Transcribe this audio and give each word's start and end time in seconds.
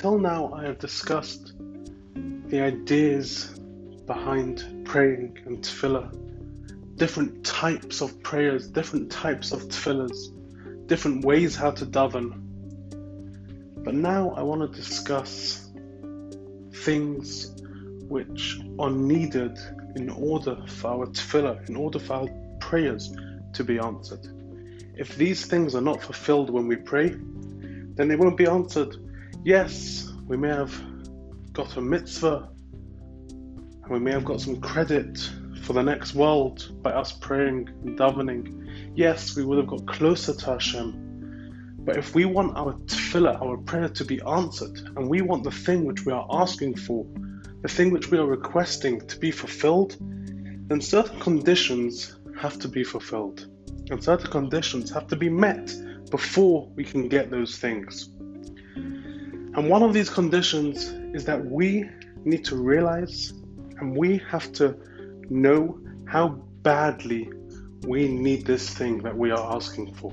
until 0.00 0.18
now, 0.18 0.50
I 0.54 0.64
have 0.64 0.78
discussed 0.78 1.52
the 2.46 2.62
ideas 2.62 3.60
behind 4.06 4.86
praying 4.86 5.36
and 5.44 5.58
tefillah, 5.58 6.96
different 6.96 7.44
types 7.44 8.00
of 8.00 8.22
prayers, 8.22 8.66
different 8.66 9.12
types 9.12 9.52
of 9.52 9.68
tefillahs, 9.68 10.86
different 10.86 11.26
ways 11.26 11.54
how 11.54 11.72
to 11.72 11.84
daven. 11.84 12.32
But 13.84 13.92
now 13.92 14.30
I 14.30 14.40
want 14.40 14.62
to 14.62 14.68
discuss 14.74 15.68
things 16.76 17.54
which 18.08 18.58
are 18.78 18.90
needed 18.90 19.58
in 19.96 20.08
order 20.08 20.56
for 20.66 20.92
our 20.92 21.06
tefillah, 21.08 21.68
in 21.68 21.76
order 21.76 21.98
for 21.98 22.14
our 22.14 22.28
prayers 22.58 23.14
to 23.52 23.62
be 23.62 23.78
answered. 23.78 24.26
If 24.96 25.16
these 25.16 25.44
things 25.44 25.74
are 25.74 25.82
not 25.82 26.02
fulfilled 26.02 26.48
when 26.48 26.68
we 26.68 26.76
pray, 26.76 27.10
then 27.96 28.08
they 28.08 28.16
won't 28.16 28.38
be 28.38 28.46
answered. 28.46 28.96
Yes, 29.42 30.12
we 30.26 30.36
may 30.36 30.48
have 30.50 30.74
got 31.54 31.78
a 31.78 31.80
mitzvah 31.80 32.50
and 33.30 33.90
we 33.90 33.98
may 33.98 34.10
have 34.10 34.24
got 34.24 34.42
some 34.42 34.60
credit 34.60 35.18
for 35.62 35.72
the 35.72 35.82
next 35.82 36.14
world 36.14 36.70
by 36.82 36.90
us 36.90 37.12
praying 37.12 37.70
and 37.82 37.98
davening. 37.98 38.92
Yes, 38.94 39.34
we 39.34 39.44
would 39.44 39.56
have 39.56 39.66
got 39.66 39.86
closer 39.86 40.34
to 40.34 40.44
Hashem. 40.44 41.76
But 41.78 41.96
if 41.96 42.14
we 42.14 42.26
want 42.26 42.54
our 42.54 42.74
tefillah, 42.74 43.40
our 43.40 43.56
prayer 43.56 43.88
to 43.88 44.04
be 44.04 44.20
answered, 44.28 44.78
and 44.96 45.08
we 45.08 45.22
want 45.22 45.44
the 45.44 45.50
thing 45.50 45.86
which 45.86 46.04
we 46.04 46.12
are 46.12 46.26
asking 46.30 46.76
for, 46.76 47.06
the 47.62 47.68
thing 47.68 47.90
which 47.90 48.10
we 48.10 48.18
are 48.18 48.26
requesting 48.26 49.00
to 49.06 49.18
be 49.18 49.30
fulfilled, 49.30 49.96
then 50.68 50.82
certain 50.82 51.18
conditions 51.18 52.18
have 52.38 52.58
to 52.58 52.68
be 52.68 52.84
fulfilled. 52.84 53.46
And 53.90 54.04
certain 54.04 54.30
conditions 54.30 54.90
have 54.90 55.06
to 55.06 55.16
be 55.16 55.30
met 55.30 55.74
before 56.10 56.68
we 56.74 56.84
can 56.84 57.08
get 57.08 57.30
those 57.30 57.56
things. 57.56 58.10
And 59.54 59.68
one 59.68 59.82
of 59.82 59.92
these 59.92 60.08
conditions 60.08 60.84
is 61.14 61.24
that 61.24 61.44
we 61.44 61.88
need 62.24 62.44
to 62.44 62.56
realize 62.56 63.32
and 63.78 63.96
we 63.96 64.18
have 64.28 64.52
to 64.54 64.76
know 65.28 65.78
how 66.06 66.28
badly 66.62 67.32
we 67.86 68.08
need 68.08 68.46
this 68.46 68.70
thing 68.70 68.98
that 68.98 69.16
we 69.16 69.30
are 69.30 69.56
asking 69.56 69.94
for. 69.94 70.12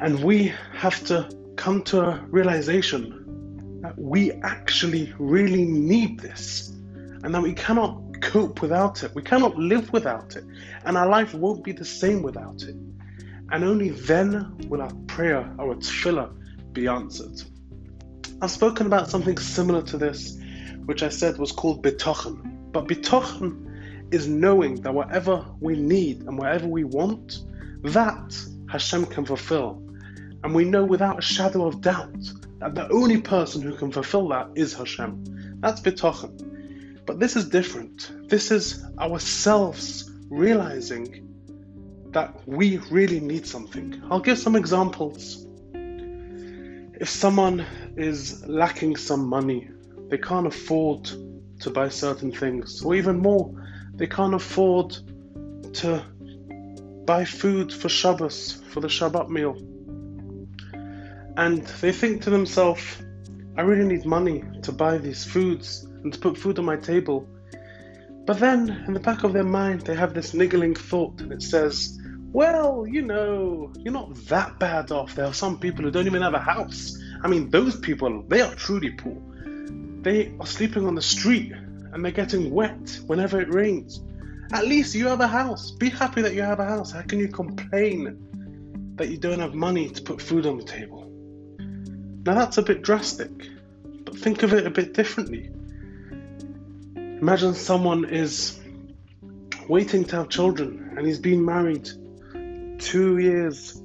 And 0.00 0.22
we 0.22 0.52
have 0.74 1.02
to 1.06 1.30
come 1.56 1.82
to 1.84 2.00
a 2.02 2.26
realization 2.28 3.80
that 3.82 3.98
we 3.98 4.32
actually 4.42 5.14
really 5.18 5.64
need 5.64 6.20
this 6.20 6.70
and 7.22 7.34
that 7.34 7.42
we 7.42 7.54
cannot 7.54 8.20
cope 8.20 8.60
without 8.60 9.02
it. 9.02 9.14
We 9.14 9.22
cannot 9.22 9.56
live 9.56 9.92
without 9.92 10.36
it. 10.36 10.44
And 10.84 10.96
our 10.96 11.08
life 11.08 11.34
won't 11.34 11.64
be 11.64 11.72
the 11.72 11.84
same 11.84 12.22
without 12.22 12.62
it. 12.62 12.76
And 13.50 13.64
only 13.64 13.90
then 13.90 14.56
will 14.68 14.82
our 14.82 14.92
prayer, 15.06 15.50
our 15.58 15.74
tefillah, 15.74 16.34
be 16.72 16.86
answered. 16.86 17.42
I've 18.40 18.52
spoken 18.52 18.86
about 18.86 19.10
something 19.10 19.36
similar 19.36 19.82
to 19.82 19.98
this, 19.98 20.38
which 20.86 21.02
I 21.02 21.08
said 21.08 21.38
was 21.38 21.50
called 21.50 21.82
bitochen. 21.82 22.70
But 22.70 22.86
bitochen 22.86 24.14
is 24.14 24.28
knowing 24.28 24.76
that 24.82 24.94
whatever 24.94 25.44
we 25.58 25.74
need 25.74 26.22
and 26.22 26.38
whatever 26.38 26.68
we 26.68 26.84
want, 26.84 27.40
that 27.82 28.38
Hashem 28.70 29.06
can 29.06 29.24
fulfill. 29.24 29.82
And 30.44 30.54
we 30.54 30.64
know 30.64 30.84
without 30.84 31.18
a 31.18 31.22
shadow 31.22 31.66
of 31.66 31.80
doubt 31.80 32.16
that 32.60 32.76
the 32.76 32.88
only 32.90 33.20
person 33.20 33.60
who 33.60 33.74
can 33.74 33.90
fulfill 33.90 34.28
that 34.28 34.50
is 34.54 34.72
Hashem. 34.72 35.58
That's 35.60 35.80
bitochen. 35.80 37.04
But 37.06 37.18
this 37.18 37.34
is 37.34 37.48
different. 37.48 38.28
This 38.28 38.52
is 38.52 38.84
ourselves 39.00 40.12
realizing 40.30 41.26
that 42.10 42.46
we 42.46 42.78
really 42.90 43.18
need 43.18 43.48
something. 43.48 44.00
I'll 44.10 44.20
give 44.20 44.38
some 44.38 44.54
examples. 44.54 45.47
If 47.00 47.08
someone 47.08 47.64
is 47.96 48.44
lacking 48.48 48.96
some 48.96 49.28
money, 49.28 49.70
they 50.08 50.18
can't 50.18 50.48
afford 50.48 51.08
to 51.60 51.70
buy 51.70 51.90
certain 51.90 52.32
things, 52.32 52.82
or 52.82 52.96
even 52.96 53.18
more, 53.18 53.54
they 53.94 54.08
can't 54.08 54.34
afford 54.34 54.96
to 55.74 56.04
buy 57.04 57.24
food 57.24 57.72
for 57.72 57.88
Shabbos, 57.88 58.60
for 58.70 58.80
the 58.80 58.88
Shabbat 58.88 59.28
meal. 59.28 59.56
And 61.36 61.64
they 61.80 61.92
think 61.92 62.22
to 62.22 62.30
themselves, 62.30 62.82
I 63.56 63.62
really 63.62 63.86
need 63.86 64.04
money 64.04 64.42
to 64.62 64.72
buy 64.72 64.98
these 64.98 65.24
foods 65.24 65.86
and 66.02 66.12
to 66.12 66.18
put 66.18 66.36
food 66.36 66.58
on 66.58 66.64
my 66.64 66.76
table. 66.76 67.28
But 68.26 68.40
then, 68.40 68.84
in 68.88 68.92
the 68.92 69.00
back 69.00 69.22
of 69.22 69.32
their 69.32 69.44
mind, 69.44 69.82
they 69.82 69.94
have 69.94 70.14
this 70.14 70.34
niggling 70.34 70.74
thought, 70.74 71.20
and 71.20 71.32
it 71.32 71.42
says, 71.42 71.96
Well, 72.32 72.86
you 72.86 73.02
know, 73.02 73.72
you're 73.78 73.92
not 73.92 74.14
that 74.26 74.58
bad 74.58 74.92
off. 74.92 75.14
There 75.14 75.24
are 75.24 75.32
some 75.32 75.58
people 75.58 75.84
who 75.84 75.90
don't 75.90 76.06
even 76.06 76.20
have 76.20 76.34
a 76.34 76.38
house. 76.38 76.98
I 77.22 77.28
mean, 77.28 77.48
those 77.48 77.76
people, 77.76 78.22
they 78.28 78.42
are 78.42 78.54
truly 78.54 78.90
poor. 78.90 79.16
They 80.02 80.34
are 80.38 80.46
sleeping 80.46 80.86
on 80.86 80.94
the 80.94 81.02
street 81.02 81.52
and 81.52 82.04
they're 82.04 82.12
getting 82.12 82.50
wet 82.50 83.00
whenever 83.06 83.40
it 83.40 83.52
rains. 83.52 84.02
At 84.52 84.66
least 84.66 84.94
you 84.94 85.06
have 85.08 85.20
a 85.20 85.26
house. 85.26 85.70
Be 85.70 85.88
happy 85.88 86.20
that 86.20 86.34
you 86.34 86.42
have 86.42 86.60
a 86.60 86.66
house. 86.66 86.92
How 86.92 87.00
can 87.00 87.18
you 87.18 87.28
complain 87.28 88.92
that 88.96 89.08
you 89.08 89.16
don't 89.16 89.40
have 89.40 89.54
money 89.54 89.88
to 89.88 90.02
put 90.02 90.20
food 90.20 90.44
on 90.44 90.58
the 90.58 90.64
table? 90.64 91.10
Now, 92.26 92.34
that's 92.34 92.58
a 92.58 92.62
bit 92.62 92.82
drastic, 92.82 93.30
but 94.04 94.18
think 94.18 94.42
of 94.42 94.52
it 94.52 94.66
a 94.66 94.70
bit 94.70 94.92
differently. 94.92 95.50
Imagine 96.94 97.54
someone 97.54 98.04
is 98.04 98.60
waiting 99.66 100.04
to 100.04 100.16
have 100.16 100.28
children 100.28 100.94
and 100.96 101.06
he's 101.06 101.18
been 101.18 101.42
married 101.42 101.90
two 102.78 103.18
years 103.18 103.82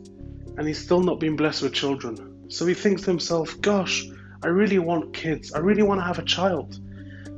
and 0.58 0.68
he's 0.68 0.80
still 0.80 1.02
not 1.02 1.20
been 1.20 1.36
blessed 1.36 1.64
with 1.64 1.74
children. 1.74 2.50
So 2.50 2.66
he 2.66 2.74
thinks 2.74 3.04
to 3.04 3.10
himself, 3.10 3.60
gosh, 3.62 4.06
I 4.44 4.48
really 4.48 4.80
want 4.80 5.14
kids. 5.14 5.54
I 5.54 5.60
really 5.60 5.84
want 5.84 6.00
to 6.00 6.06
have 6.06 6.20
a 6.20 6.24
child. 6.24 6.80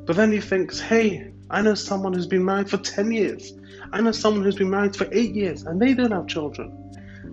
But 0.06 0.16
then 0.16 0.32
he 0.32 0.42
thinks, 0.42 0.80
hey, 0.80 1.32
I 1.50 1.62
know 1.62 1.76
someone 1.76 2.14
who's 2.14 2.28
been 2.28 2.44
married 2.44 2.70
for 2.70 2.78
10 2.78 3.12
years. 3.12 3.54
I 3.92 4.02
know 4.02 4.12
someone 4.12 4.44
who's 4.44 4.56
been 4.56 4.70
married 4.70 4.96
for 4.96 5.08
8 5.12 5.34
years 5.34 5.64
and 5.64 5.82
they 5.82 5.94
don't 5.94 6.12
have 6.12 6.28
children. 6.28 6.82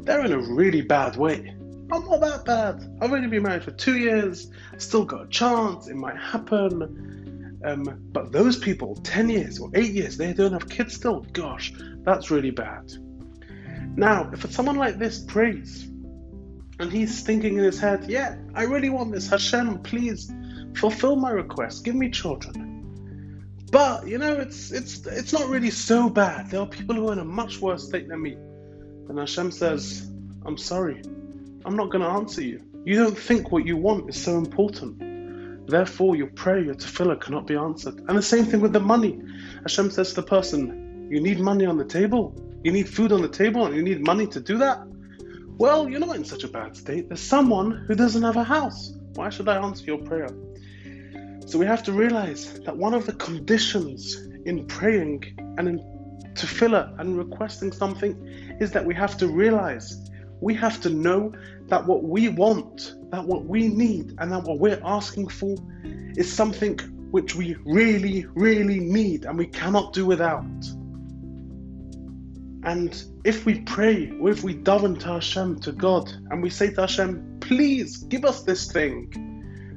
They're 0.05 0.25
in 0.25 0.33
a 0.33 0.39
really 0.39 0.83
bad 0.83 1.17
way. 1.17 1.55
I'm 1.91 2.05
not 2.07 2.21
that 2.21 2.45
bad. 2.45 2.97
I've 3.01 3.13
only 3.13 3.29
been 3.29 3.43
married 3.43 3.65
for 3.65 3.73
2 3.73 3.99
years. 3.99 4.51
Still 4.79 5.05
got 5.05 5.25
a 5.25 5.29
chance. 5.29 5.89
It 5.89 5.97
might 5.97 6.17
happen. 6.17 7.59
Um, 7.65 8.01
but 8.13 8.33
those 8.33 8.59
people, 8.59 8.97
10 8.97 9.29
years 9.29 9.59
or 9.59 9.71
8 9.75 9.93
years, 9.93 10.17
they 10.17 10.33
don't 10.33 10.53
have 10.53 10.69
kids 10.69 10.95
still. 10.95 11.27
Gosh, 11.33 11.73
that's 12.05 12.31
really 12.31 12.51
bad. 12.51 12.93
Now, 13.97 14.31
if 14.33 14.51
someone 14.53 14.77
like 14.77 14.99
this 14.99 15.19
prays 15.19 15.85
and 16.79 16.91
he's 16.91 17.23
thinking 17.23 17.59
in 17.59 17.65
his 17.65 17.79
head, 17.79 18.07
yeah, 18.09 18.37
I 18.55 18.65
really 18.65 18.89
want 18.89 19.13
this, 19.13 19.29
Hashem, 19.29 19.83
please 19.83 20.33
fulfill 20.75 21.17
my 21.17 21.31
request, 21.31 21.85
give 21.85 21.95
me 21.95 22.11
children. 22.11 22.73
But 23.71 24.07
you 24.07 24.19
know, 24.19 24.35
it's 24.35 24.71
it's 24.71 25.07
it's 25.07 25.33
not 25.33 25.49
really 25.49 25.71
so 25.71 26.11
bad. 26.11 26.51
There 26.51 26.61
are 26.61 26.67
people 26.67 26.95
who 26.95 27.09
are 27.09 27.15
in 27.15 27.21
a 27.21 27.25
much 27.25 27.59
worse 27.61 27.89
state 27.89 28.07
than 28.07 28.21
me. 28.21 28.37
And 29.09 29.19
Hashem 29.19 29.51
says, 29.51 30.11
I'm 30.45 30.59
sorry, 30.59 31.03
I'm 31.65 31.77
not 31.77 31.91
going 31.91 32.03
to 32.03 32.09
answer 32.11 32.43
you. 32.43 32.63
You 32.85 32.97
don't 32.97 33.19
think 33.19 33.51
what 33.51 33.65
you 33.65 33.77
want 33.77 34.11
is 34.11 34.23
so 34.23 34.37
important. 34.37 35.67
Therefore, 35.67 36.17
your 36.17 36.27
prayer, 36.27 36.61
your 36.61 36.75
tefillah 36.75 37.21
cannot 37.21 37.47
be 37.47 37.57
answered. 37.57 37.99
And 38.09 38.19
the 38.19 38.23
same 38.23 38.45
thing 38.45 38.61
with 38.61 38.73
the 38.73 38.81
money. 38.81 39.21
Hashem 39.63 39.91
says 39.91 40.11
to 40.11 40.17
the 40.17 40.23
person, 40.23 41.09
You 41.11 41.21
need 41.21 41.41
money 41.41 41.65
on 41.65 41.79
the 41.79 41.85
table? 41.85 42.35
You 42.65 42.71
need 42.71 42.89
food 42.89 43.11
on 43.13 43.23
the 43.23 43.29
table 43.29 43.67
and 43.67 43.75
you 43.75 43.83
need 43.83 44.07
money 44.07 44.27
to 44.29 44.41
do 44.41 44.59
that? 44.59 44.87
Well, 45.59 45.89
you're 45.89 46.01
not 46.01 46.17
in 46.17 46.25
such 46.25 46.45
a 46.45 46.49
bad 46.49 46.77
state. 46.77 47.09
There's 47.09 47.21
someone 47.21 47.85
who 47.87 47.95
doesn't 47.95 48.23
have 48.23 48.37
a 48.37 48.45
house. 48.45 48.95
Why 49.15 49.31
should 49.31 49.49
I 49.49 49.57
answer 49.57 49.85
your 49.85 49.99
prayer? 49.99 50.29
So 51.47 51.59
we 51.59 51.67
have 51.67 51.83
to 51.85 51.93
realize 51.93 52.61
that 52.61 52.77
one 52.77 52.95
of 52.95 53.05
the 53.05 53.13
conditions 53.15 54.17
in 54.47 54.67
praying 54.67 55.25
and 55.59 55.69
in 55.69 55.79
tefillah 56.35 56.99
and 57.01 57.19
requesting 57.19 57.73
something 57.73 58.17
is 58.61 58.71
that 58.73 58.85
we 58.85 58.95
have 58.95 59.17
to 59.19 59.27
realize, 59.29 60.11
we 60.41 60.55
have 60.55 60.81
to 60.83 60.91
know 60.91 61.33
that 61.67 61.85
what 61.85 62.05
we 62.05 62.29
want, 62.29 62.95
that 63.11 63.25
what 63.25 63.45
we 63.45 63.69
need, 63.69 64.15
and 64.19 64.33
that 64.33 64.45
what 64.45 64.59
we're 64.59 64.81
asking 64.85 65.29
for 65.29 65.57
is 66.17 66.33
something 66.33 66.79
which 67.11 67.35
we 67.35 67.57
really, 67.67 68.25
really 68.35 68.81
need 68.81 69.25
and 69.25 69.37
we 69.37 69.47
cannot 69.47 69.93
do 69.93 70.07
without. 70.07 70.47
And 72.65 73.03
if 73.25 73.45
we 73.45 73.61
pray 73.61 74.13
or 74.21 74.31
if 74.31 74.45
we 74.45 74.55
daven 74.55 74.99
to 75.01 75.07
Hashem, 75.07 75.61
to 75.61 75.73
God, 75.73 76.11
and 76.31 76.43
we 76.43 76.51
say 76.51 76.71
to 76.73 76.83
Hashem, 76.83 77.39
please 77.41 77.99
give 78.05 78.25
us 78.25 78.43
this 78.43 78.71
thing, 78.71 79.33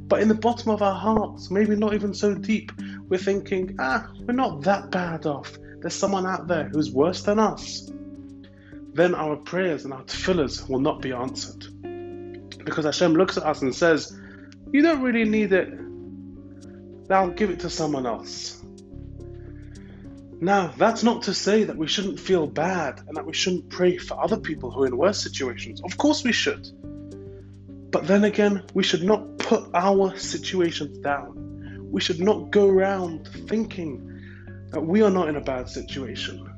but 0.07 0.21
in 0.21 0.27
the 0.27 0.35
bottom 0.35 0.71
of 0.71 0.81
our 0.83 0.93
hearts, 0.93 1.49
maybe 1.49 1.75
not 1.75 1.95
even 1.95 2.13
so 2.13 2.35
deep, 2.35 2.71
we're 3.09 3.17
thinking, 3.17 3.75
ah, 3.79 4.07
we're 4.19 4.33
not 4.33 4.61
that 4.61 4.91
bad 4.91 5.25
off. 5.25 5.57
There's 5.79 5.95
someone 5.95 6.27
out 6.27 6.47
there 6.47 6.65
who's 6.65 6.91
worse 6.91 7.23
than 7.23 7.39
us. 7.39 7.89
Then 8.93 9.15
our 9.15 9.35
prayers 9.35 9.83
and 9.83 9.93
our 9.93 10.03
tefillahs 10.03 10.69
will 10.69 10.79
not 10.79 11.01
be 11.01 11.11
answered. 11.11 11.65
Because 12.63 12.85
Hashem 12.85 13.13
looks 13.13 13.37
at 13.37 13.43
us 13.43 13.61
and 13.61 13.73
says, 13.73 14.17
You 14.71 14.81
don't 14.81 15.01
really 15.01 15.25
need 15.25 15.53
it. 15.53 15.69
Now 17.09 17.27
give 17.27 17.49
it 17.49 17.59
to 17.61 17.69
someone 17.69 18.05
else. 18.05 18.64
Now, 20.41 20.73
that's 20.77 21.03
not 21.03 21.23
to 21.23 21.33
say 21.33 21.63
that 21.63 21.77
we 21.77 21.87
shouldn't 21.87 22.19
feel 22.19 22.45
bad 22.45 23.01
and 23.07 23.15
that 23.15 23.25
we 23.25 23.33
shouldn't 23.33 23.69
pray 23.69 23.97
for 23.97 24.21
other 24.21 24.37
people 24.37 24.69
who 24.69 24.83
are 24.83 24.87
in 24.87 24.97
worse 24.97 25.21
situations. 25.21 25.81
Of 25.81 25.97
course 25.97 26.23
we 26.23 26.33
should. 26.33 26.67
But 27.91 28.07
then 28.07 28.25
again, 28.25 28.63
we 28.73 28.83
should 28.83 29.03
not 29.03 29.37
put 29.37 29.69
our 29.73 30.17
situations 30.17 30.97
down. 30.97 31.87
We 31.89 32.01
should 32.01 32.19
not 32.19 32.51
go 32.51 32.67
around 32.67 33.27
thinking 33.47 34.11
that 34.71 34.81
we 34.81 35.01
are 35.01 35.09
not 35.09 35.29
in 35.29 35.37
a 35.37 35.41
bad 35.41 35.69
situation. 35.69 36.51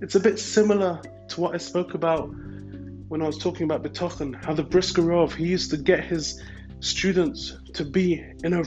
It's 0.00 0.14
a 0.14 0.20
bit 0.20 0.38
similar 0.38 1.02
to 1.30 1.40
what 1.40 1.54
I 1.54 1.58
spoke 1.58 1.94
about 1.94 2.30
when 3.08 3.22
I 3.22 3.26
was 3.26 3.38
talking 3.38 3.64
about 3.64 3.82
Betochen, 3.82 4.34
how 4.44 4.54
the 4.54 4.62
Briskerov, 4.62 5.32
he 5.34 5.46
used 5.46 5.70
to 5.70 5.76
get 5.76 6.04
his 6.04 6.40
students 6.78 7.56
to 7.74 7.84
be 7.84 8.24
in 8.44 8.52
a 8.52 8.62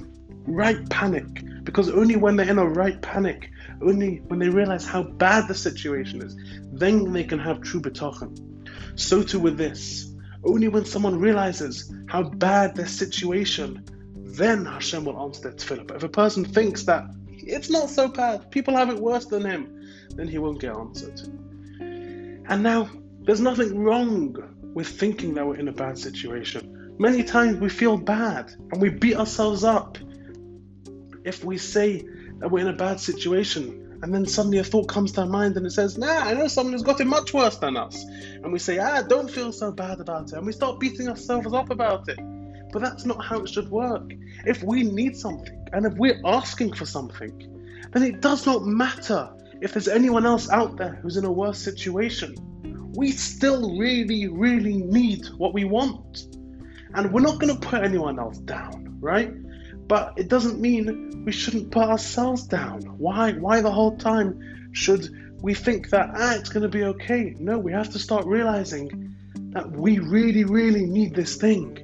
right 0.45 0.89
panic 0.89 1.63
because 1.63 1.89
only 1.89 2.15
when 2.15 2.35
they're 2.35 2.50
in 2.50 2.57
a 2.57 2.65
right 2.65 3.01
panic, 3.01 3.50
only 3.81 4.22
when 4.28 4.39
they 4.39 4.50
realize 4.50 4.86
how 4.86 5.04
bad 5.04 5.48
the 5.48 5.56
situation 5.56 6.22
is, 6.22 6.36
then 6.72 7.12
they 7.12 7.24
can 7.24 7.39
have 7.39 7.62
true 7.62 7.81
Betochen. 7.81 8.69
So 9.00 9.24
too 9.24 9.39
with 9.39 9.57
this. 9.57 10.13
Only 10.44 10.68
when 10.68 10.86
someone 10.86 11.19
realizes 11.19 11.94
how 12.07 12.24
bad 12.24 12.75
their 12.75 12.88
situation, 12.88 13.83
then 14.16 14.66
Hashem 14.66 15.06
will 15.06 15.19
answer 15.22 15.44
their 15.44 15.51
tefillah. 15.54 15.88
But 15.88 15.98
if 15.98 16.04
a 16.04 16.10
person 16.10 16.45
thinks 16.45 16.83
that 16.83 17.06
it's 17.28 17.69
not 17.69 17.89
so 17.89 18.07
bad, 18.07 18.50
people 18.51 18.75
have 18.75 18.89
it 18.89 18.98
worse 18.98 19.25
than 19.25 19.45
him, 19.45 19.88
then 20.16 20.28
he 20.28 20.38
won't 20.38 20.60
get 20.60 20.75
answered. 20.75 21.19
And 21.80 22.63
now, 22.63 22.89
there's 23.22 23.42
nothing 23.42 23.80
wrong 23.80 24.36
with 24.74 24.88
thinking 24.88 25.36
that 25.36 25.45
we're 25.45 25.57
in 25.57 25.68
a 25.68 25.74
bad 25.74 25.98
situation. 25.98 26.95
Many 26.98 27.24
times 27.24 27.60
we 27.60 27.69
feel 27.69 27.98
bad 27.98 28.51
and 28.72 28.81
we 28.81 28.89
beat 28.89 29.16
ourselves 29.16 29.63
up 29.63 29.98
if 31.24 31.44
we 31.44 31.57
say 31.57 32.04
that 32.42 32.50
we're 32.50 32.60
in 32.60 32.68
a 32.68 32.74
bad 32.74 33.00
situation 33.00 34.00
and 34.02 34.14
then 34.14 34.26
suddenly 34.26 34.58
a 34.58 34.64
thought 34.64 34.88
comes 34.88 35.12
to 35.12 35.22
our 35.22 35.28
mind 35.28 35.56
and 35.58 35.66
it 35.66 35.72
says, 35.72 35.98
Nah, 35.98 36.08
I 36.08 36.34
know 36.34 36.48
someone 36.48 36.74
who's 36.74 36.82
got 36.82 37.00
it 37.00 37.06
much 37.06 37.34
worse 37.34 37.58
than 37.58 37.78
us. 37.78 38.04
And 38.04 38.52
we 38.52 38.58
say, 38.58 38.80
Ah, 38.80 39.04
don't 39.04 39.30
feel 39.30 39.52
so 39.52 39.72
bad 39.72 40.00
about 40.00 40.32
it. 40.32 40.34
And 40.34 40.46
we 40.46 40.52
start 40.52 40.80
beating 40.80 41.08
ourselves 41.08 41.54
up 41.54 41.70
about 41.70 42.10
it. 42.10 42.20
But 42.74 42.82
that's 42.82 43.06
not 43.06 43.24
how 43.24 43.42
it 43.42 43.50
should 43.50 43.70
work. 43.70 44.12
If 44.46 44.64
we 44.64 44.84
need 44.84 45.16
something 45.16 45.68
and 45.72 45.86
if 45.86 45.94
we're 45.94 46.20
asking 46.26 46.74
for 46.74 46.86
something, 46.86 47.48
then 47.92 48.04
it 48.04 48.22
does 48.22 48.46
not 48.48 48.66
matter 48.66 49.30
if 49.62 49.74
there's 49.74 49.88
anyone 49.88 50.26
else 50.26 50.50
out 50.50 50.78
there 50.78 50.96
who's 51.04 51.18
in 51.18 51.26
a 51.26 51.32
worse 51.32 51.60
situation. 51.60 52.36
We 52.96 53.12
still 53.12 53.78
really, 53.78 54.28
really 54.28 54.78
need 54.78 55.28
what 55.38 55.54
we 55.54 55.66
want. 55.66 56.28
And 56.96 57.14
we're 57.14 57.22
not 57.22 57.40
going 57.40 57.56
to 57.56 57.68
put 57.68 57.84
anyone 57.84 58.18
else 58.18 58.40
down, 58.40 58.98
right? 59.00 59.32
But 59.92 60.14
it 60.16 60.30
doesn't 60.30 60.58
mean 60.58 61.26
we 61.26 61.34
shouldn't 61.34 61.70
put 61.70 61.84
ourselves 61.84 62.44
down. 62.44 62.80
Why? 62.98 63.34
Why 63.34 63.60
the 63.60 63.74
whole 63.74 63.98
time 63.98 64.70
should 64.72 65.10
we 65.42 65.54
think 65.54 65.90
that 65.90 66.12
ah, 66.16 66.36
it's 66.36 66.48
going 66.48 66.64
to 66.64 66.70
be 66.70 66.86
okay? 66.86 67.36
No, 67.38 67.60
we 67.60 67.74
have 67.74 67.90
to 67.90 68.00
start 68.00 68.26
realizing 68.26 69.14
that 69.50 69.70
we 69.70 70.00
really, 70.00 70.46
really 70.46 70.86
need 70.86 71.14
this 71.14 71.36
thing. 71.36 71.78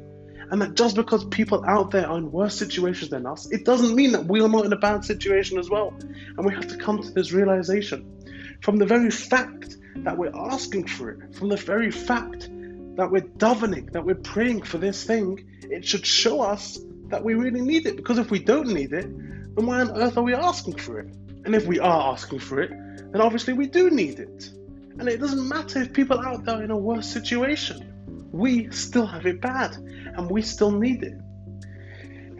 And 0.49 0.61
that 0.61 0.75
just 0.75 0.95
because 0.95 1.25
people 1.25 1.65
out 1.67 1.91
there 1.91 2.07
are 2.07 2.17
in 2.17 2.31
worse 2.31 2.55
situations 2.55 3.09
than 3.09 3.25
us, 3.25 3.51
it 3.51 3.65
doesn't 3.65 3.93
mean 3.93 4.13
that 4.13 4.23
we 4.23 4.39
are 4.39 4.47
not 4.47 4.63
in 4.63 4.71
a 4.71 4.77
bad 4.77 5.03
situation 5.03 5.57
as 5.57 5.69
well. 5.69 5.93
And 6.37 6.45
we 6.45 6.53
have 6.53 6.67
to 6.67 6.77
come 6.77 7.03
to 7.03 7.11
this 7.11 7.33
realization. 7.33 8.23
From 8.61 8.77
the 8.77 8.85
very 8.85 9.11
fact 9.11 9.75
that 9.97 10.17
we're 10.17 10.33
asking 10.33 10.87
for 10.87 11.09
it, 11.09 11.35
from 11.35 11.49
the 11.49 11.57
very 11.57 11.91
fact 11.91 12.47
that 12.95 13.11
we're 13.11 13.27
davening, 13.37 13.91
that 13.91 14.05
we're 14.05 14.15
praying 14.15 14.61
for 14.61 14.77
this 14.77 15.03
thing, 15.03 15.43
it 15.63 15.83
should 15.83 16.05
show 16.05 16.39
us 16.39 16.79
that 17.09 17.23
we 17.23 17.33
really 17.33 17.61
need 17.61 17.85
it. 17.85 17.95
Because 17.95 18.17
if 18.17 18.31
we 18.31 18.39
don't 18.39 18.67
need 18.67 18.93
it, 18.93 19.09
then 19.55 19.65
why 19.65 19.81
on 19.81 19.91
earth 19.91 20.17
are 20.17 20.23
we 20.23 20.33
asking 20.33 20.75
for 20.75 20.99
it? 20.99 21.13
And 21.45 21.55
if 21.55 21.65
we 21.65 21.79
are 21.79 22.11
asking 22.13 22.39
for 22.39 22.61
it, 22.61 22.71
then 23.11 23.21
obviously 23.21 23.53
we 23.53 23.67
do 23.67 23.89
need 23.89 24.19
it. 24.19 24.51
And 24.99 25.07
it 25.07 25.19
doesn't 25.19 25.47
matter 25.47 25.81
if 25.81 25.93
people 25.93 26.19
out 26.19 26.43
there 26.43 26.55
are 26.55 26.63
in 26.63 26.71
a 26.71 26.77
worse 26.77 27.07
situation. 27.07 27.93
We 28.31 28.69
still 28.71 29.05
have 29.05 29.25
it 29.25 29.41
bad, 29.41 29.75
and 29.75 30.29
we 30.29 30.41
still 30.41 30.71
need 30.71 31.03
it. 31.03 31.17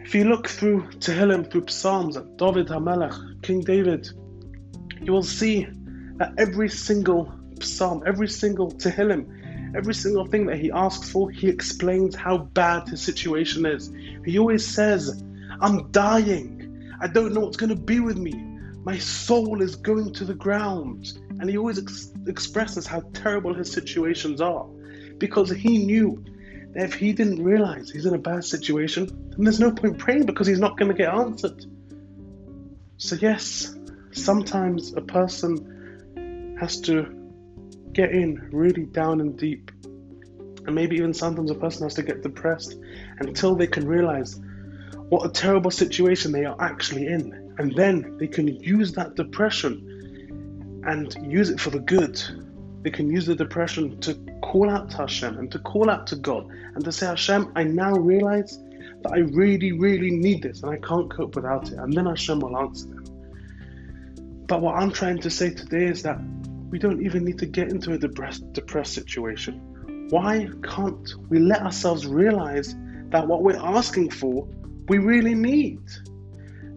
If 0.00 0.14
you 0.14 0.24
look 0.24 0.48
through 0.48 0.88
Tehillim, 0.98 1.50
through 1.50 1.66
Psalms, 1.68 2.16
at 2.16 2.36
David 2.36 2.68
HaMelech, 2.68 3.42
King 3.42 3.60
David, 3.60 4.08
you 5.02 5.12
will 5.12 5.22
see 5.22 5.66
that 6.16 6.32
every 6.38 6.68
single 6.68 7.32
psalm, 7.60 8.02
every 8.06 8.28
single 8.28 8.70
Tehillim, 8.72 9.37
every 9.74 9.94
single 9.94 10.26
thing 10.26 10.46
that 10.46 10.58
he 10.58 10.70
asks 10.70 11.10
for, 11.10 11.30
he 11.30 11.48
explains 11.48 12.14
how 12.14 12.38
bad 12.38 12.88
his 12.88 13.02
situation 13.02 13.66
is. 13.66 13.92
He 14.24 14.38
always 14.38 14.66
says, 14.66 15.22
I'm 15.60 15.90
dying. 15.90 16.94
I 17.00 17.08
don't 17.08 17.32
know 17.32 17.40
what's 17.40 17.56
going 17.56 17.70
to 17.70 17.76
be 17.76 18.00
with 18.00 18.18
me. 18.18 18.32
My 18.84 18.98
soul 18.98 19.60
is 19.60 19.76
going 19.76 20.12
to 20.14 20.24
the 20.24 20.34
ground. 20.34 21.18
And 21.40 21.48
he 21.48 21.58
always 21.58 21.78
ex- 21.78 22.12
expresses 22.26 22.86
how 22.86 23.00
terrible 23.12 23.54
his 23.54 23.70
situations 23.70 24.40
are 24.40 24.66
because 25.18 25.50
he 25.50 25.84
knew 25.84 26.24
that 26.74 26.84
if 26.84 26.94
he 26.94 27.12
didn't 27.12 27.42
realize 27.42 27.90
he's 27.90 28.06
in 28.06 28.14
a 28.14 28.18
bad 28.18 28.44
situation, 28.44 29.06
then 29.30 29.44
there's 29.44 29.60
no 29.60 29.72
point 29.72 29.98
praying 29.98 30.26
because 30.26 30.46
he's 30.46 30.60
not 30.60 30.76
going 30.76 30.90
to 30.90 30.96
get 30.96 31.12
answered. 31.12 31.64
So, 32.96 33.16
yes, 33.16 33.76
sometimes 34.12 34.94
a 34.94 35.00
person 35.00 36.56
has 36.60 36.80
to 36.82 37.17
get 37.92 38.12
in 38.12 38.48
really 38.52 38.84
down 38.84 39.20
and 39.20 39.38
deep. 39.38 39.70
And 40.66 40.74
maybe 40.74 40.96
even 40.96 41.14
sometimes 41.14 41.50
a 41.50 41.54
person 41.54 41.84
has 41.84 41.94
to 41.94 42.02
get 42.02 42.22
depressed 42.22 42.78
until 43.20 43.54
they 43.54 43.66
can 43.66 43.86
realize 43.86 44.38
what 45.08 45.24
a 45.24 45.30
terrible 45.30 45.70
situation 45.70 46.32
they 46.32 46.44
are 46.44 46.56
actually 46.60 47.06
in. 47.06 47.54
And 47.58 47.74
then 47.74 48.16
they 48.18 48.28
can 48.28 48.46
use 48.46 48.92
that 48.92 49.14
depression 49.14 50.82
and 50.86 51.16
use 51.30 51.50
it 51.50 51.60
for 51.60 51.70
the 51.70 51.80
good. 51.80 52.20
They 52.82 52.90
can 52.90 53.10
use 53.10 53.26
the 53.26 53.34
depression 53.34 53.98
to 54.00 54.14
call 54.42 54.70
out 54.70 54.90
to 54.90 54.98
Hashem 54.98 55.38
and 55.38 55.50
to 55.52 55.58
call 55.58 55.90
out 55.90 56.06
to 56.08 56.16
God 56.16 56.48
and 56.74 56.84
to 56.84 56.92
say, 56.92 57.06
Hashem, 57.06 57.52
I 57.56 57.64
now 57.64 57.92
realize 57.92 58.58
that 59.02 59.12
I 59.12 59.18
really, 59.18 59.72
really 59.72 60.10
need 60.10 60.42
this 60.42 60.62
and 60.62 60.70
I 60.70 60.76
can't 60.76 61.10
cope 61.10 61.34
without 61.34 61.70
it. 61.70 61.78
And 61.78 61.92
then 61.92 62.06
Hashem 62.06 62.40
will 62.40 62.56
answer 62.56 62.86
them. 62.86 63.04
But 64.46 64.62
what 64.62 64.76
I'm 64.76 64.90
trying 64.90 65.18
to 65.18 65.30
say 65.30 65.50
today 65.50 65.86
is 65.86 66.02
that 66.02 66.18
we 66.70 66.78
don't 66.78 67.02
even 67.02 67.24
need 67.24 67.38
to 67.38 67.46
get 67.46 67.70
into 67.70 67.92
a 67.92 67.98
depressed, 67.98 68.52
depressed 68.52 68.92
situation. 68.92 70.08
Why 70.10 70.48
can't 70.62 71.14
we 71.28 71.38
let 71.38 71.62
ourselves 71.62 72.06
realize 72.06 72.74
that 73.10 73.26
what 73.26 73.42
we're 73.42 73.56
asking 73.56 74.10
for, 74.10 74.48
we 74.88 74.98
really 74.98 75.34
need? 75.34 75.80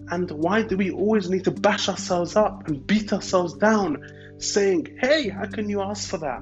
And 0.09 0.29
why 0.31 0.63
do 0.63 0.75
we 0.75 0.91
always 0.91 1.29
need 1.29 1.45
to 1.45 1.51
bash 1.51 1.87
ourselves 1.87 2.35
up 2.35 2.67
and 2.67 2.85
beat 2.85 3.13
ourselves 3.13 3.53
down, 3.53 4.05
saying, 4.37 4.97
hey, 4.99 5.29
how 5.29 5.45
can 5.45 5.69
you 5.69 5.81
ask 5.81 6.09
for 6.09 6.17
that? 6.17 6.41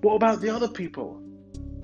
What 0.00 0.14
about 0.14 0.40
the 0.40 0.50
other 0.50 0.68
people? 0.68 1.20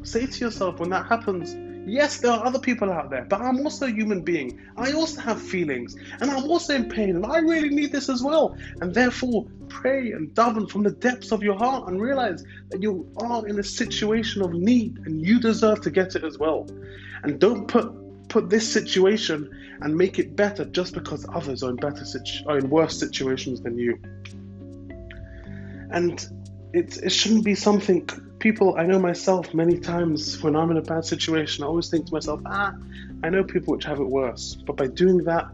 Say 0.03 0.27
to 0.27 0.45
yourself 0.45 0.81
when 0.81 0.91
that 0.91 1.07
happens, 1.07 1.55
Yes, 1.87 2.19
there 2.19 2.31
are 2.31 2.45
other 2.45 2.59
people 2.59 2.93
out 2.93 3.11
there, 3.11 3.25
but 3.25 3.41
I'm 3.41 3.59
also 3.65 3.87
a 3.87 3.91
human 3.91 4.21
being. 4.21 4.61
I 4.77 4.93
also 4.93 5.21
have 5.23 5.41
feelings, 5.41 5.97
and 6.21 6.31
I'm 6.31 6.45
also 6.45 6.75
in 6.75 6.89
pain, 6.89 7.17
and 7.17 7.25
I 7.25 7.39
really 7.39 7.71
need 7.71 7.91
this 7.91 8.09
as 8.09 8.23
well. 8.23 8.57
And 8.81 8.95
therefore, 8.95 9.47
pray 9.71 10.13
and 10.13 10.29
daven 10.35 10.69
from 10.71 10.83
the 10.83 10.91
depths 10.91 11.33
of 11.33 11.43
your 11.43 11.57
heart 11.57 11.89
and 11.89 12.01
realize 12.01 12.45
that 12.71 12.83
you 12.83 13.11
are 13.17 13.47
in 13.47 13.59
a 13.59 13.63
situation 13.63 14.43
of 14.43 14.53
need, 14.53 14.99
and 15.07 15.25
you 15.25 15.41
deserve 15.41 15.81
to 15.83 15.91
get 15.91 16.15
it 16.17 16.25
as 16.25 16.39
well. 16.39 16.69
And 17.23 17.39
don't 17.39 17.67
put 17.67 17.95
put 18.29 18.49
this 18.49 18.71
situation 18.71 19.51
and 19.81 19.97
make 19.97 20.19
it 20.19 20.37
better 20.37 20.65
just 20.65 20.95
because 20.95 21.27
others 21.35 21.63
are 21.63 21.71
in 21.71 21.77
better 21.77 22.05
situ- 22.05 22.45
are 22.47 22.59
in 22.59 22.71
worse 22.71 22.99
situations 22.99 23.61
than 23.61 23.77
you. 23.79 23.99
And 25.91 26.25
it, 26.73 26.99
it 26.99 27.11
shouldn't 27.11 27.45
be 27.45 27.57
something 27.57 28.09
people 28.39 28.77
I 28.77 28.87
know 28.87 28.99
myself 28.99 29.53
many 29.55 29.79
times 29.79 30.43
when 30.43 30.57
I'm 30.57 30.71
in 30.71 30.77
a 30.77 30.83
bad 30.83 31.05
situation, 31.05 31.63
I 31.63 31.67
always 31.67 31.91
think 31.91 32.07
to 32.07 32.13
myself, 32.13 32.41
ah, 32.47 32.75
I 33.23 33.29
know 33.29 33.45
people 33.45 33.75
which 33.75 33.85
have 33.85 34.01
it 34.01 34.09
worse. 34.09 34.57
But 34.67 34.77
by 34.77 34.87
doing 34.87 35.19
that, 35.25 35.49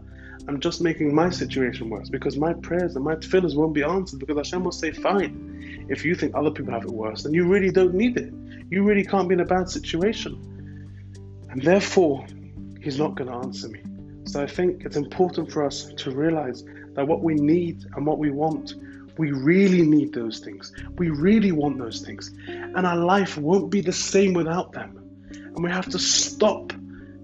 I'm 0.47 0.59
just 0.59 0.81
making 0.81 1.13
my 1.13 1.29
situation 1.29 1.89
worse 1.89 2.09
because 2.09 2.37
my 2.37 2.53
prayers 2.53 2.95
and 2.95 3.03
my 3.03 3.15
tefillahs 3.15 3.55
won't 3.55 3.73
be 3.73 3.83
answered 3.83 4.19
because 4.19 4.37
Hashem 4.37 4.63
will 4.63 4.71
say, 4.71 4.91
fine, 4.91 5.85
if 5.89 6.05
you 6.05 6.15
think 6.15 6.35
other 6.35 6.51
people 6.51 6.73
have 6.73 6.83
it 6.83 6.91
worse, 6.91 7.23
then 7.23 7.33
you 7.33 7.47
really 7.47 7.71
don't 7.71 7.93
need 7.93 8.17
it. 8.17 8.33
You 8.69 8.83
really 8.83 9.03
can't 9.03 9.27
be 9.27 9.33
in 9.33 9.41
a 9.41 9.45
bad 9.45 9.69
situation. 9.69 10.39
And 11.49 11.61
therefore, 11.61 12.25
He's 12.81 12.97
not 12.97 13.15
going 13.15 13.29
to 13.29 13.35
answer 13.35 13.67
me. 13.67 13.81
So 14.25 14.41
I 14.41 14.47
think 14.47 14.83
it's 14.85 14.97
important 14.97 15.51
for 15.51 15.65
us 15.65 15.91
to 15.97 16.11
realize 16.11 16.63
that 16.93 17.07
what 17.07 17.21
we 17.21 17.35
need 17.35 17.85
and 17.95 18.05
what 18.05 18.17
we 18.17 18.31
want 18.31 18.75
we 19.17 19.31
really 19.31 19.81
need 19.81 20.13
those 20.13 20.39
things. 20.39 20.71
We 20.97 21.09
really 21.09 21.51
want 21.51 21.77
those 21.77 22.01
things. 22.01 22.31
And 22.47 22.85
our 22.85 22.97
life 22.97 23.37
won't 23.37 23.69
be 23.69 23.81
the 23.81 23.93
same 23.93 24.33
without 24.33 24.71
them. 24.71 24.97
And 25.31 25.63
we 25.63 25.71
have 25.71 25.89
to 25.89 25.99
stop 25.99 26.73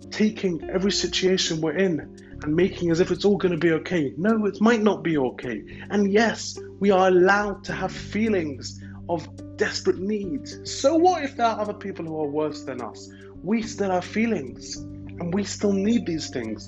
taking 0.10 0.70
every 0.70 0.92
situation 0.92 1.62
we're 1.62 1.77
in 1.77 2.33
and 2.44 2.56
making 2.56 2.92
as 2.92 3.00
if 3.00 3.10
it's 3.12 3.26
all 3.26 3.38
going 3.38 3.52
to 3.54 3.58
be 3.58 3.72
okay. 3.72 4.14
No, 4.18 4.46
it 4.46 4.60
might 4.62 4.82
not 4.82 5.04
be 5.04 5.18
okay. 5.18 5.64
And 5.90 6.12
yes, 6.12 6.60
we 6.80 6.92
are 6.92 7.08
allowed 7.08 7.64
to 7.66 7.74
have 7.74 7.92
feelings 7.92 8.82
of 9.10 9.28
desperate 9.58 10.00
need. 10.00 10.68
So 10.68 10.96
what 10.96 11.24
if 11.24 11.38
there 11.38 11.48
are 11.48 11.60
other 11.60 11.74
people 11.74 12.06
who 12.06 12.22
are 12.22 12.28
worse 12.28 12.64
than 12.64 12.82
us? 12.82 13.10
We 13.44 13.62
still 13.62 13.92
have 13.92 14.06
feelings 14.06 14.76
and 14.76 15.34
we 15.34 15.44
still 15.44 15.74
need 15.74 16.06
these 16.06 16.30
things. 16.30 16.68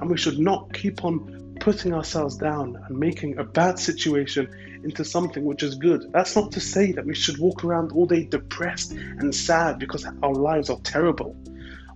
And 0.00 0.08
we 0.08 0.16
should 0.16 0.38
not 0.38 0.72
keep 0.72 1.04
on 1.04 1.56
putting 1.60 1.92
ourselves 1.92 2.36
down 2.36 2.80
and 2.88 2.98
making 2.98 3.38
a 3.38 3.44
bad 3.44 3.78
situation 3.78 4.48
into 4.84 5.04
something 5.04 5.44
which 5.44 5.62
is 5.62 5.74
good. 5.74 6.12
That's 6.12 6.36
not 6.36 6.52
to 6.52 6.60
say 6.60 6.92
that 6.92 7.04
we 7.04 7.14
should 7.14 7.38
walk 7.38 7.64
around 7.64 7.92
all 7.92 8.06
day 8.06 8.24
depressed 8.24 8.92
and 8.92 9.34
sad 9.34 9.78
because 9.78 10.06
our 10.22 10.34
lives 10.34 10.70
are 10.70 10.78
terrible. 10.80 11.36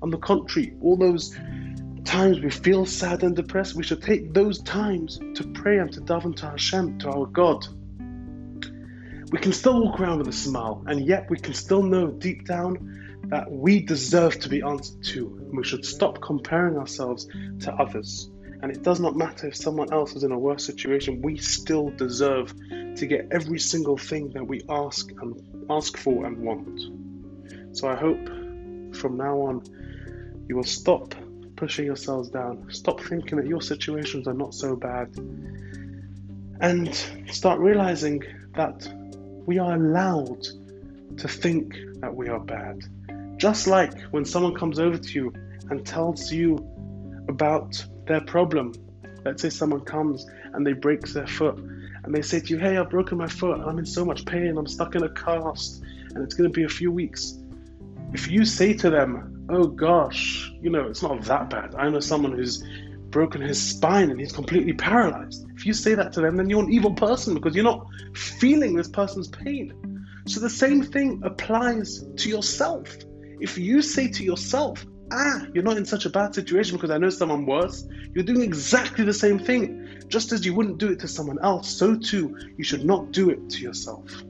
On 0.02 0.10
the 0.10 0.18
contrary, 0.18 0.74
all 0.80 0.96
those 0.96 1.36
times 2.04 2.40
we 2.40 2.50
feel 2.50 2.86
sad 2.86 3.22
and 3.22 3.34
depressed, 3.36 3.74
we 3.74 3.82
should 3.82 4.02
take 4.02 4.32
those 4.32 4.60
times 4.62 5.18
to 5.34 5.44
pray 5.54 5.78
and 5.78 5.92
to 5.92 6.00
daven 6.00 6.36
to 6.36 6.50
Hashem, 6.50 6.98
to 7.00 7.10
our 7.10 7.26
God. 7.26 7.66
We 9.30 9.38
can 9.38 9.52
still 9.52 9.82
walk 9.82 10.00
around 10.00 10.18
with 10.18 10.28
a 10.28 10.32
smile, 10.32 10.82
and 10.86 11.06
yet 11.06 11.30
we 11.30 11.38
can 11.38 11.54
still 11.54 11.82
know 11.82 12.08
deep 12.08 12.46
down 12.46 13.20
that 13.28 13.50
we 13.50 13.80
deserve 13.80 14.40
to 14.40 14.48
be 14.48 14.62
answered 14.62 15.04
to, 15.04 15.38
and 15.48 15.56
we 15.56 15.62
should 15.62 15.84
stop 15.84 16.20
comparing 16.20 16.76
ourselves 16.76 17.26
to 17.60 17.72
others. 17.72 18.30
And 18.62 18.70
it 18.72 18.82
does 18.82 19.00
not 19.00 19.16
matter 19.16 19.46
if 19.46 19.56
someone 19.56 19.92
else 19.92 20.14
is 20.14 20.24
in 20.24 20.32
a 20.32 20.38
worse 20.38 20.66
situation, 20.66 21.22
we 21.22 21.38
still 21.38 21.90
deserve 21.90 22.52
to 22.96 23.06
get 23.06 23.28
every 23.30 23.58
single 23.58 23.96
thing 23.96 24.30
that 24.30 24.44
we 24.44 24.62
ask 24.68 25.10
and 25.12 25.40
ask 25.70 25.96
for 25.96 26.26
and 26.26 26.38
want. 26.38 27.76
So 27.76 27.88
I 27.88 27.94
hope 27.94 28.26
from 28.96 29.16
now 29.16 29.40
on 29.42 29.62
you 30.48 30.56
will 30.56 30.64
stop 30.64 31.14
pushing 31.60 31.84
yourselves 31.84 32.30
down, 32.30 32.66
stop 32.70 32.98
thinking 33.02 33.36
that 33.36 33.46
your 33.46 33.60
situations 33.60 34.26
are 34.26 34.32
not 34.32 34.54
so 34.54 34.74
bad, 34.74 35.14
and 36.58 36.94
start 37.30 37.60
realizing 37.60 38.22
that 38.54 38.88
we 39.44 39.58
are 39.58 39.74
allowed 39.74 40.42
to 41.18 41.28
think 41.28 41.76
that 42.00 42.12
we 42.14 42.28
are 42.30 42.40
bad. 42.40 42.80
Just 43.36 43.66
like 43.66 43.92
when 44.10 44.24
someone 44.24 44.54
comes 44.54 44.78
over 44.78 44.96
to 44.96 45.12
you 45.12 45.34
and 45.68 45.86
tells 45.86 46.32
you 46.32 46.56
about 47.28 47.84
their 48.06 48.22
problem. 48.22 48.72
Let's 49.26 49.42
say 49.42 49.50
someone 49.50 49.82
comes 49.82 50.26
and 50.54 50.66
they 50.66 50.72
break 50.72 51.02
their 51.08 51.26
foot 51.26 51.58
and 51.58 52.14
they 52.14 52.22
say 52.22 52.40
to 52.40 52.46
you, 52.46 52.58
Hey, 52.58 52.78
I've 52.78 52.88
broken 52.88 53.18
my 53.18 53.28
foot. 53.28 53.60
I'm 53.60 53.78
in 53.78 53.84
so 53.84 54.04
much 54.04 54.24
pain. 54.24 54.56
I'm 54.56 54.66
stuck 54.66 54.94
in 54.94 55.02
a 55.02 55.10
cast 55.10 55.82
and 56.14 56.24
it's 56.24 56.34
going 56.34 56.50
to 56.50 56.54
be 56.54 56.64
a 56.64 56.70
few 56.70 56.90
weeks. 56.90 57.36
If 58.14 58.28
you 58.28 58.46
say 58.46 58.72
to 58.74 58.88
them, 58.88 59.39
Oh 59.52 59.66
gosh, 59.66 60.52
you 60.62 60.70
know, 60.70 60.86
it's 60.86 61.02
not 61.02 61.22
that 61.22 61.50
bad. 61.50 61.74
I 61.74 61.88
know 61.88 61.98
someone 61.98 62.30
who's 62.30 62.62
broken 63.10 63.40
his 63.40 63.60
spine 63.60 64.12
and 64.12 64.20
he's 64.20 64.30
completely 64.30 64.72
paralyzed. 64.72 65.44
If 65.56 65.66
you 65.66 65.74
say 65.74 65.94
that 65.94 66.12
to 66.12 66.20
them, 66.20 66.36
then 66.36 66.48
you're 66.48 66.62
an 66.62 66.72
evil 66.72 66.94
person 66.94 67.34
because 67.34 67.56
you're 67.56 67.64
not 67.64 67.84
feeling 68.14 68.76
this 68.76 68.86
person's 68.86 69.26
pain. 69.26 70.06
So 70.26 70.38
the 70.38 70.48
same 70.48 70.84
thing 70.84 71.22
applies 71.24 72.04
to 72.18 72.28
yourself. 72.28 72.96
If 73.40 73.58
you 73.58 73.82
say 73.82 74.06
to 74.06 74.22
yourself, 74.22 74.86
ah, 75.10 75.44
you're 75.52 75.64
not 75.64 75.78
in 75.78 75.84
such 75.84 76.06
a 76.06 76.10
bad 76.10 76.32
situation 76.32 76.76
because 76.76 76.90
I 76.90 76.98
know 76.98 77.10
someone 77.10 77.44
worse. 77.44 77.88
You're 78.14 78.22
doing 78.22 78.42
exactly 78.42 79.04
the 79.04 79.12
same 79.12 79.40
thing. 79.40 80.04
Just 80.06 80.30
as 80.30 80.46
you 80.46 80.54
wouldn't 80.54 80.78
do 80.78 80.92
it 80.92 81.00
to 81.00 81.08
someone 81.08 81.40
else, 81.42 81.68
so 81.68 81.96
too 81.96 82.38
you 82.56 82.62
should 82.62 82.84
not 82.84 83.10
do 83.10 83.30
it 83.30 83.50
to 83.50 83.62
yourself. 83.62 84.22